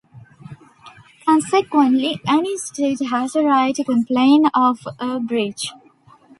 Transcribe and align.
Consequently, 1.25 2.19
any 2.27 2.57
state 2.57 3.01
has 3.11 3.33
the 3.33 3.43
right 3.43 3.75
to 3.75 3.83
complain 3.83 4.47
of 4.51 4.87
a 4.97 5.19
breach. 5.19 5.69